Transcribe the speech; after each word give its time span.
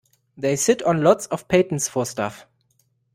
They 0.35 0.55
sit 0.55 0.81
on 0.81 1.03
lots 1.03 1.27
of 1.27 1.47
patents 1.47 1.87
for 1.87 2.07
stuff. 2.07 2.47